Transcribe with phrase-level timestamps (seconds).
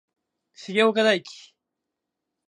[0.55, 1.23] 重岡大毅